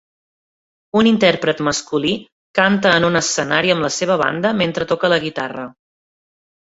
Un 0.99 1.09
intèrpret 1.09 1.59
masculí 1.67 2.13
canta 2.59 2.93
en 3.01 3.05
un 3.09 3.19
escenari 3.19 3.73
amb 3.73 3.85
la 3.87 3.91
seva 3.99 4.15
banda 4.23 4.53
mentre 4.63 4.89
toca 4.93 5.13
la 5.15 5.21
guitarra. 5.27 5.67